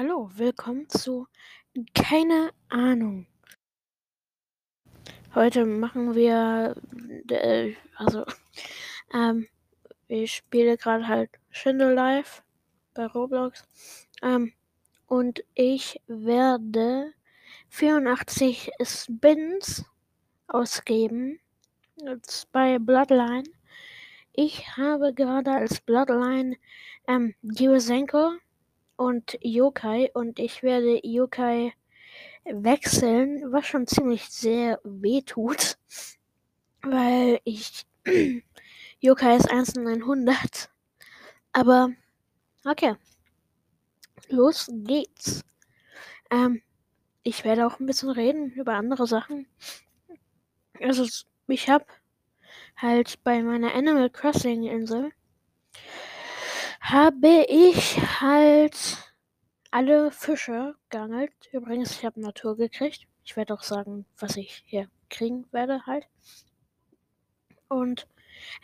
[0.00, 1.26] Hallo, willkommen zu
[1.92, 3.26] Keine Ahnung.
[5.34, 6.76] Heute machen wir,
[7.28, 8.24] äh, also,
[9.12, 9.48] ähm,
[10.06, 12.44] ich spiele gerade halt Schindel Live
[12.94, 13.64] bei Roblox.
[14.22, 14.52] Ähm,
[15.08, 17.12] und ich werde
[17.70, 19.84] 84 Spins
[20.46, 21.40] ausgeben.
[21.96, 23.50] Jetzt bei Bloodline.
[24.32, 26.56] Ich habe gerade als Bloodline
[27.08, 28.34] ähm, Diosenko
[28.98, 31.72] und Yokai und ich werde Yokai
[32.44, 35.78] wechseln, was schon ziemlich sehr weh tut,
[36.82, 37.86] weil ich
[39.00, 40.68] Yokai ist 1 in 100.
[41.52, 41.90] Aber
[42.66, 42.96] okay,
[44.28, 45.44] los geht's.
[46.30, 46.60] Ähm,
[47.22, 49.46] ich werde auch ein bisschen reden über andere Sachen.
[50.80, 51.06] Also
[51.46, 51.86] ich habe
[52.76, 55.12] halt bei meiner Animal Crossing Insel
[56.88, 59.12] habe ich halt
[59.70, 61.32] alle Fische geangelt.
[61.52, 63.06] Übrigens, ich habe Natur gekriegt.
[63.24, 66.06] Ich werde auch sagen, was ich hier kriegen werde halt.
[67.68, 68.08] Und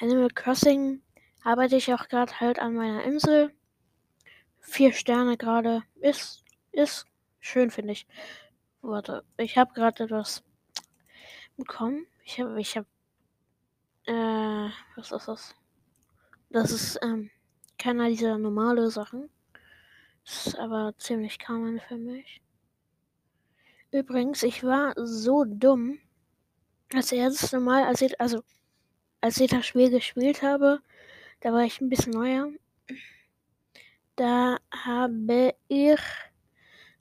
[0.01, 1.03] Animal Crossing
[1.43, 3.53] arbeite ich auch gerade halt an meiner Insel.
[4.59, 5.83] Vier Sterne gerade.
[5.97, 7.07] Ist, ist
[7.41, 8.07] schön, finde ich.
[8.81, 10.43] Warte, ich habe gerade etwas
[11.59, 12.07] bekommen.
[12.25, 12.87] Ich habe, ich habe,
[14.07, 15.55] äh, was ist das?
[16.49, 17.31] Das ist, ähm,
[17.79, 19.31] keiner dieser normale Sachen.
[20.25, 22.41] Ist aber ziemlich common für mich.
[23.91, 25.99] Übrigens, ich war so dumm.
[26.91, 28.43] Das erste Mal, als ich, also,
[29.21, 30.81] als ich das Spiel gespielt habe,
[31.41, 32.49] da war ich ein bisschen neuer.
[34.17, 36.01] Da habe ich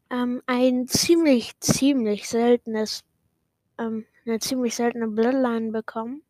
[0.10, 3.04] ähm, ein ziemlich, ziemlich seltenes,
[3.78, 6.24] ähm, eine ziemlich seltene Bloodline bekommen.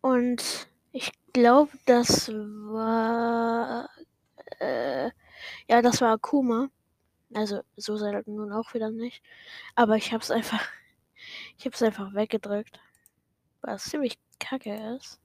[0.00, 3.90] Und ich glaube, das war,
[4.60, 5.10] äh,
[5.68, 6.68] ja, das war Akuma.
[7.34, 9.20] Also so selten nun auch wieder nicht.
[9.74, 10.64] Aber ich hab's einfach,
[11.58, 12.78] ich hab's einfach weggedrückt.
[13.60, 15.20] Was ziemlich kacke ist.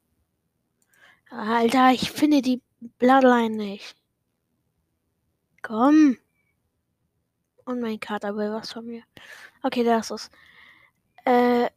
[1.30, 2.64] Alter, ich finde die
[2.98, 3.96] Bloodline nicht.
[5.62, 6.18] Komm.
[7.66, 9.04] Und mein Kater will was von mir.
[9.62, 10.32] Okay, da ist es.
[11.26, 11.70] Äh.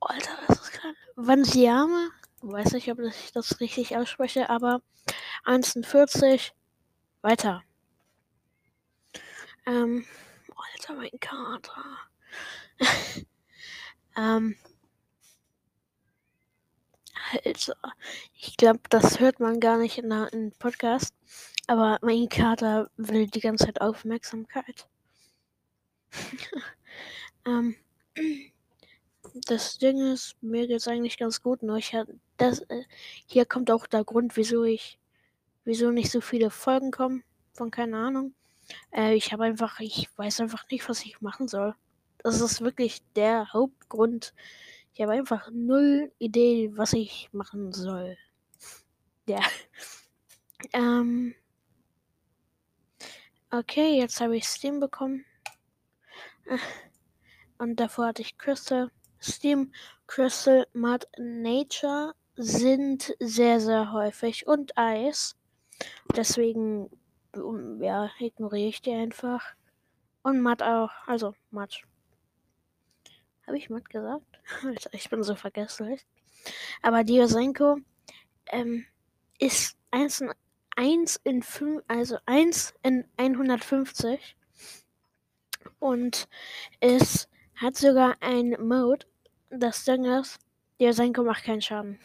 [0.00, 0.94] Alter, das ist klein.
[1.16, 2.10] Vansiame?
[2.46, 4.82] Weiß nicht, ob ich das richtig ausspreche, aber
[5.44, 6.52] 41.
[7.22, 7.62] Weiter.
[9.64, 10.04] Ähm.
[10.54, 11.84] Alter, mein Kater.
[14.16, 14.56] ähm.
[17.44, 17.72] Also,
[18.34, 21.14] ich glaube, das hört man gar nicht in einem Podcast.
[21.66, 24.86] Aber mein Kater will die ganze Zeit Aufmerksamkeit.
[27.46, 27.74] ähm,
[29.46, 32.06] das Ding ist, mir geht's eigentlich ganz gut, nur ich hab,
[32.36, 32.84] das, äh,
[33.26, 34.98] hier kommt auch der Grund, wieso ich,
[35.64, 38.34] wieso nicht so viele Folgen kommen, von keine Ahnung.
[38.92, 41.74] Äh, ich habe einfach, ich weiß einfach nicht, was ich machen soll.
[42.18, 44.34] Das ist wirklich der Hauptgrund.
[44.94, 48.16] Ich habe einfach null Idee, was ich machen soll.
[49.28, 49.40] Ja.
[50.72, 51.34] Ähm.
[53.50, 55.26] Okay, jetzt habe ich Steam bekommen.
[57.58, 58.90] Und davor hatte ich Crystal.
[59.20, 59.72] Steam,
[60.06, 65.36] Crystal, Mud, Nature sind sehr, sehr häufig und Eis.
[66.16, 66.90] Deswegen,
[67.80, 69.54] ja, ignoriere ich die einfach.
[70.22, 70.90] Und Mud auch.
[71.06, 71.82] Also, Mud.
[73.46, 74.40] Habe ich Mud gesagt?
[74.92, 76.06] ich bin so vergesslich.
[76.82, 77.78] Aber Diosenko
[78.46, 78.86] ähm,
[79.38, 80.32] ist 1 in,
[80.76, 84.36] 1 in 5, also 1 in 150.
[85.78, 86.28] Und
[86.80, 89.06] es hat sogar ein Mode.
[89.50, 90.38] Das Ding ist,
[90.80, 91.98] Diosenko macht keinen Schaden.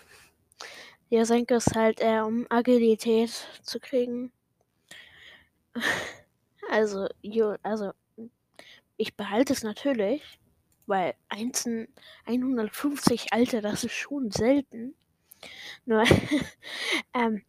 [1.12, 3.31] Diosenko ist halt eher, um Agilität
[3.64, 4.31] zu kriegen.
[6.72, 7.08] Also,
[7.64, 7.94] also
[8.97, 10.22] ich behalte es natürlich,
[10.86, 11.88] weil 1 in
[12.25, 14.94] 150, Alter, das ist schon selten.
[15.86, 16.03] Nur,
[17.16, 17.44] ähm,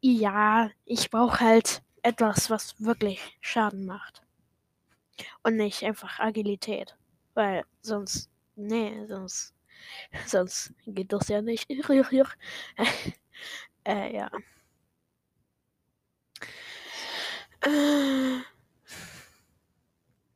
[0.00, 4.22] ja, ich brauche halt etwas, was wirklich Schaden macht.
[5.42, 6.96] Und nicht einfach Agilität.
[7.34, 9.54] Weil sonst, nee, sonst,
[10.26, 11.68] sonst geht das ja nicht.
[13.84, 14.30] äh, ja.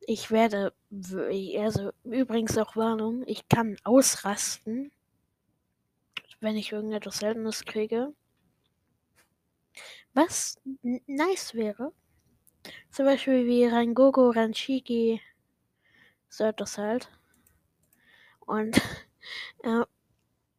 [0.01, 4.91] Ich werde, also übrigens auch Warnung, ich kann ausrasten,
[6.41, 8.13] wenn ich irgendetwas Seltenes kriege.
[10.13, 10.59] Was
[11.07, 11.93] nice wäre,
[12.89, 15.21] zum Beispiel wie Rangogo, Ranchiki,
[16.27, 17.09] so etwas halt.
[18.41, 18.81] Und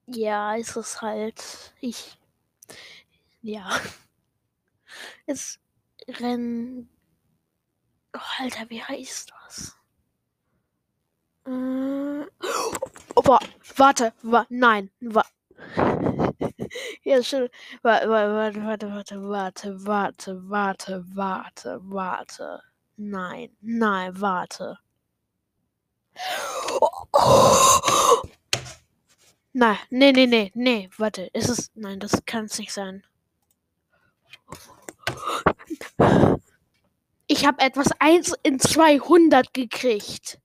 [0.06, 2.18] ja, ist es halt, ich,
[3.42, 3.68] ja,
[5.26, 5.58] es
[6.20, 6.88] Ren
[8.14, 9.74] Oh, Alter, wie heißt das?
[11.46, 12.26] Äh,
[13.16, 13.38] oh, wa
[13.76, 15.24] warte, wa nein, wa
[17.04, 17.48] ja, schon.
[17.82, 22.62] Warte, warte, warte, warte, warte, warte, warte, warte, warte.
[22.96, 24.78] Nein, nein, warte.
[29.54, 31.28] Nein, nee, nee, nee, nee, warte.
[31.34, 31.70] Ist es.
[31.74, 33.04] Nein, das kann es nicht sein.
[37.26, 40.40] Ich habe etwas 1 in 200 gekriegt.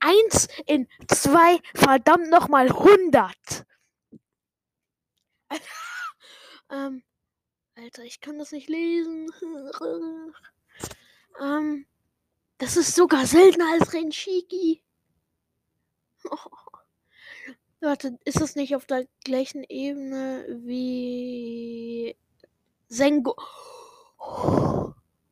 [0.00, 3.66] 1 in 2, verdammt nochmal 100.
[6.70, 7.02] ähm,
[7.76, 9.30] Alter, ich kann das nicht lesen.
[11.40, 11.86] ähm,
[12.58, 14.82] das ist sogar seltener als Renshiki.
[16.24, 16.36] Oh.
[17.82, 22.14] Warte, ist das nicht auf der gleichen Ebene wie
[22.88, 23.36] Sengo?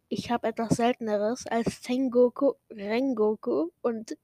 [0.08, 4.16] Ich habe etwas Selteneres als Sengoku, Rengoku und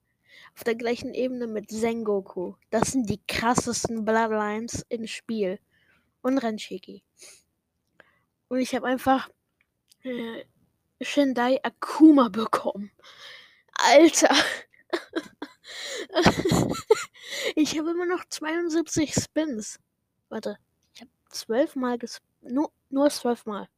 [0.56, 2.54] auf der gleichen Ebene mit Sengoku.
[2.70, 5.58] Das sind die krassesten Bloodlines im Spiel.
[6.22, 7.04] Und Renshiki.
[8.48, 9.28] Und ich habe einfach
[10.02, 10.46] äh,
[11.02, 12.90] Shindai Akuma bekommen.
[13.74, 14.34] Alter.
[17.56, 19.78] ich habe immer noch 72 Spins.
[20.28, 20.58] Warte,
[20.94, 22.20] ich habe zwölfmal ges...
[22.42, 23.68] Nur, nur zwölfmal.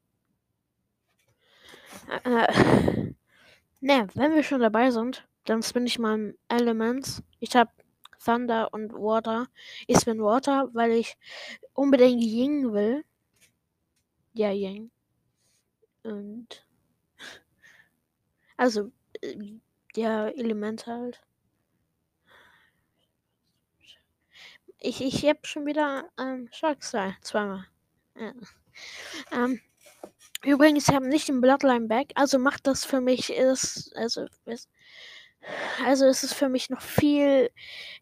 [2.25, 2.47] Äh,
[3.81, 7.23] ne, wenn wir schon dabei sind, dann spin ich mal Elements.
[7.41, 7.71] Ich habe
[8.25, 9.49] Thunder und Water.
[9.87, 11.17] Ich spin Water, weil ich
[11.75, 13.05] unbedingt Ying will.
[14.35, 14.91] Ja, Ying.
[16.03, 16.65] Und.
[18.59, 18.91] Also,
[19.21, 19.59] äh,
[19.95, 21.21] ja, Element halt.
[24.87, 27.67] Ich, ich hab schon wieder ähm, Sharkstyle zweimal.
[28.15, 28.33] Ja.
[29.33, 29.61] Ähm,
[30.45, 34.69] übrigens, ich habe nicht den Bloodline Back, also macht das für mich ist, also ist,
[35.85, 37.51] also ist es für mich noch viel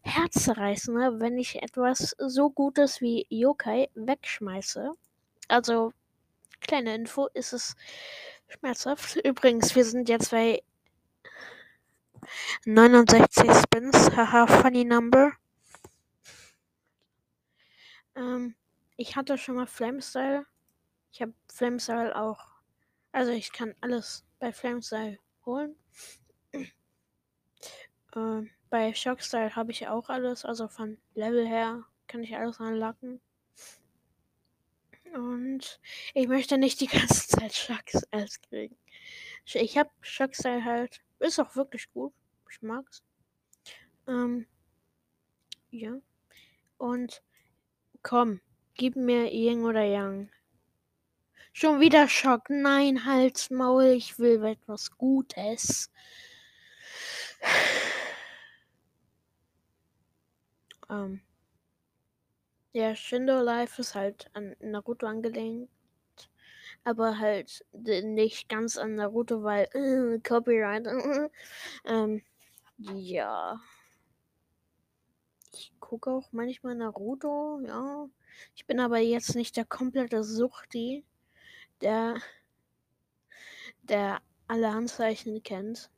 [0.03, 4.91] herzzerreißender, wenn ich etwas so Gutes wie Yokai wegschmeiße.
[5.47, 5.91] Also,
[6.61, 7.75] kleine Info, ist es
[8.47, 9.15] schmerzhaft.
[9.25, 10.61] Übrigens, wir sind jetzt bei
[12.65, 14.11] 69 Spins.
[14.15, 15.33] Haha, funny number.
[18.15, 18.55] Ähm,
[18.97, 20.45] ich hatte schon mal Flamestyle.
[21.11, 22.39] Ich habe Flamestyle auch.
[23.11, 25.75] Also ich kann alles bei Flamestyle holen.
[26.53, 30.45] äh, bei Shockstyle habe ich auch alles.
[30.45, 33.21] Also von Level her kann ich alles anlacken.
[35.13, 35.79] Und
[36.13, 38.77] ich möchte nicht die ganze Zeit Shockstyle kriegen.
[39.45, 41.01] Ich habe Shockstyle halt.
[41.19, 42.13] Ist auch wirklich gut.
[42.51, 43.03] Ich mag's.
[44.07, 44.45] Ähm,
[45.69, 45.97] ja.
[46.77, 47.23] Und
[48.07, 48.39] Komm,
[48.75, 50.29] gib mir Ying oder Yang.
[51.53, 52.51] Schon wieder Schock.
[52.51, 55.89] Nein, Hals, Maul, ich will etwas Gutes.
[60.91, 61.21] ähm.
[62.73, 65.67] Ja, Shindo Life ist halt an Naruto angelehnt.
[66.83, 70.85] Aber halt nicht ganz an Naruto, weil äh, Copyright.
[70.85, 71.29] Äh,
[71.85, 72.21] ähm,
[72.77, 73.59] ja
[75.85, 78.09] gucke auch manchmal Naruto, ja.
[78.55, 81.05] Ich bin aber jetzt nicht der komplette Suchti,
[81.81, 82.15] der,
[83.83, 85.91] der alle Anzeichen kennt.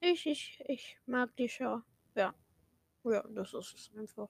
[0.00, 1.82] Ich, ich, ich mag die Show.
[2.14, 2.34] Ja.
[3.04, 4.28] Ja, das ist es einfach.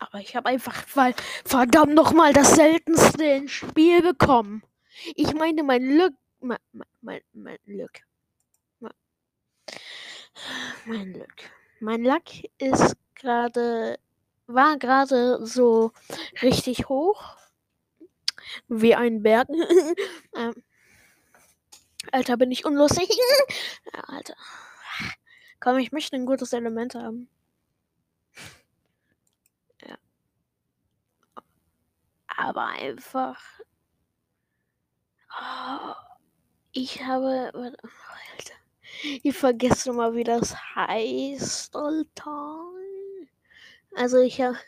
[0.00, 4.62] Aber ich habe einfach weil verdammt nochmal das seltenste ins Spiel bekommen.
[5.14, 6.14] Ich meine mein Glück.
[6.40, 6.58] Mein,
[7.00, 8.00] mein, mein Glück.
[10.86, 11.50] Mein Glück.
[11.80, 12.24] Mein Lack
[12.58, 13.98] ist gerade,
[14.46, 15.92] war gerade so
[16.42, 17.36] richtig hoch.
[18.68, 19.48] Wie ein Berg.
[20.36, 20.54] ähm,
[22.12, 23.08] Alter, bin ich unlustig.
[23.94, 24.34] ja, Alter.
[25.60, 27.28] Komm, ich möchte ein gutes Element haben.
[29.86, 29.98] Ja.
[32.26, 33.40] Aber einfach.
[35.30, 35.94] Oh,
[36.72, 37.52] ich habe.
[37.54, 38.54] Alter.
[39.22, 42.60] Ich vergesse mal, wie das heißt, Alter.
[43.94, 44.58] Also ich habe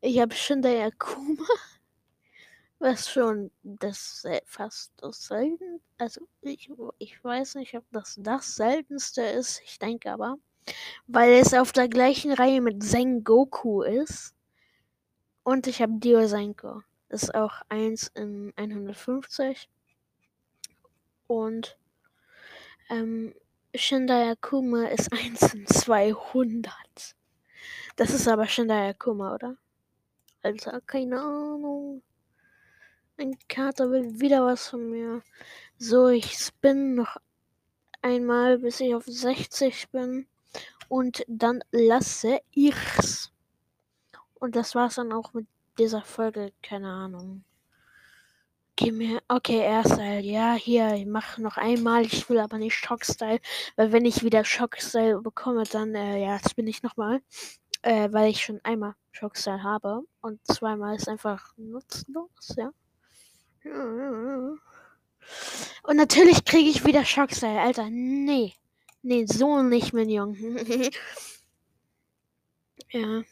[0.00, 1.44] ich habe Shindai Akuma,
[2.78, 9.22] was schon das fast das selten, also ich, ich weiß nicht, ob das das seltenste
[9.22, 10.36] ist, ich denke aber,
[11.06, 14.34] weil es auf der gleichen Reihe mit Sengoku ist.
[15.42, 16.82] Und ich habe Dio Senko.
[17.08, 19.68] Das ist auch 1 in 150.
[21.26, 21.78] Und
[22.90, 23.34] ähm,
[23.74, 26.72] Shindai Akuma ist 1 in 200.
[27.96, 29.56] Das ist aber Shindai Akuma, oder?
[30.42, 32.02] Alter, keine Ahnung.
[33.16, 35.22] Ein Kater will wieder was von mir.
[35.78, 37.16] So, ich spin noch
[38.02, 40.26] einmal, bis ich auf 60 bin.
[40.88, 43.32] Und dann lasse ich's.
[44.34, 45.46] Und das war's dann auch mit
[45.78, 46.52] dieser Folge.
[46.62, 47.44] Keine Ahnung.
[48.76, 49.22] Gib mir.
[49.28, 50.20] Okay, Airstyle.
[50.20, 52.04] Ja, hier, ich mach noch einmal.
[52.04, 53.40] Ich will aber nicht Schockstyle.
[53.76, 57.20] Weil wenn ich wieder Schockstyle bekomme, dann, äh, ja, spinne ich nochmal.
[57.82, 60.02] Äh, weil ich schon einmal Schockstyle habe.
[60.20, 62.72] Und zweimal ist einfach nutzlos, ja.
[65.84, 67.88] Und natürlich kriege ich wieder Schockstyle, Alter.
[67.90, 68.54] Nee.
[69.02, 70.36] Nee, so nicht, mein Junge.
[72.90, 73.22] ja.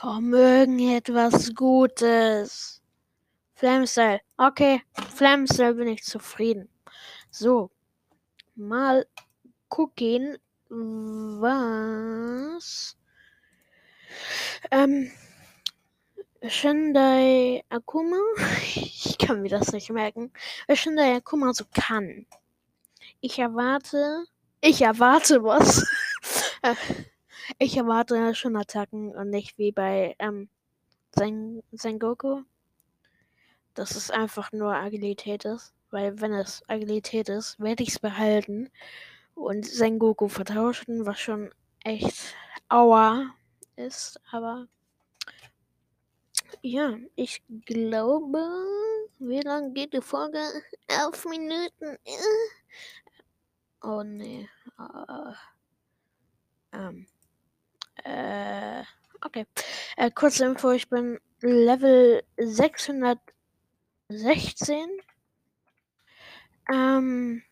[0.00, 2.80] Komm, irgendetwas Gutes.
[3.54, 4.20] Flamcell.
[4.38, 4.80] Okay,
[5.14, 6.70] Flamcell bin ich zufrieden.
[7.30, 7.70] So.
[8.54, 9.06] Mal
[9.68, 10.38] gucken,
[10.70, 12.96] was.
[14.70, 15.12] Ähm.
[16.48, 18.16] Shindai Akuma,
[18.74, 20.32] ich kann mir das nicht merken,
[20.72, 22.24] Shindai Akuma so kann.
[23.20, 24.24] Ich erwarte,
[24.62, 25.86] ich erwarte was.
[27.58, 30.48] ich erwarte schon Attacken und nicht wie bei ähm,
[31.14, 32.42] Sen Sengoku,
[33.74, 35.72] dass es einfach nur Agilität ist.
[35.90, 38.70] Weil wenn es Agilität ist, werde ich es behalten
[39.34, 41.52] und Sengoku vertauschen, was schon
[41.84, 42.34] echt
[42.68, 43.34] Aua
[43.76, 44.68] ist, aber
[46.62, 48.38] ja, ich glaube,
[49.18, 50.40] wie lange geht die Folge?
[50.86, 51.98] Elf Minuten.
[53.82, 54.48] Oh nee.
[54.78, 55.32] Uh,
[56.72, 57.06] ähm.
[58.04, 58.84] Äh,
[59.24, 59.46] okay.
[59.96, 64.88] Äh, kurze Info, ich bin Level 616.
[66.72, 67.42] Ähm.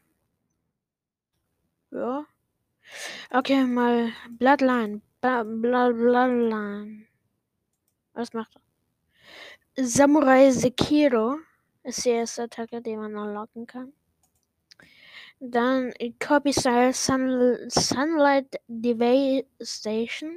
[1.90, 2.26] Ja.
[3.30, 5.00] Okay, mal Bloodline.
[5.20, 7.06] Bloodline.
[8.12, 8.62] Was macht er?
[9.84, 11.38] Samurai Sekiro
[11.84, 13.92] ist die erste Attacke, die man unlocken kann.
[15.40, 20.36] Dann Copy Style Sun Sunlight Devastation.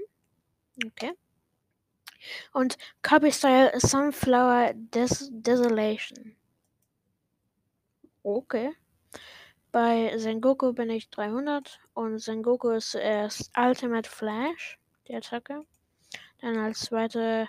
[0.85, 1.13] Okay.
[2.53, 6.35] Und Copy Style Sunflower Des Desolation.
[8.23, 8.75] Okay.
[9.71, 14.77] Bei Sengoku bin ich 300 und Sengoku ist erst Ultimate Flash,
[15.07, 15.65] die Attacke.
[16.41, 17.47] Dann als zweite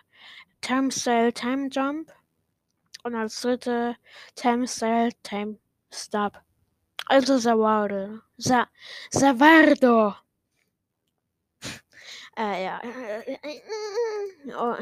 [0.61, 2.13] Time Style Time Jump
[3.03, 3.97] und als dritte
[4.37, 5.59] Time Style Time
[5.93, 6.41] Stop.
[7.13, 8.23] Also Sawardo.
[8.39, 8.67] Sa
[9.11, 10.17] Savardo.
[12.39, 12.81] äh, ja.
[14.57, 14.77] Oh.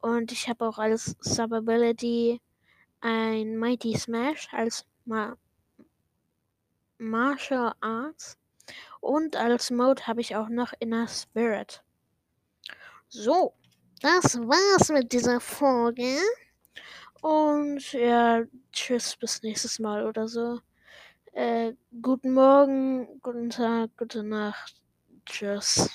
[0.00, 2.40] Und ich habe auch als Subability
[3.02, 5.36] ein Mighty Smash als Ma
[6.98, 8.36] Martial Arts.
[9.00, 11.84] Und als Mode habe ich auch noch Inner Spirit.
[13.06, 13.54] So
[14.00, 16.18] das war's mit dieser Folge.
[17.22, 20.58] Und ja, tschüss, bis nächstes Mal oder so.
[21.36, 24.74] Äh, guten Morgen, guten Tag, gute Nacht.
[25.26, 25.90] Tschüss.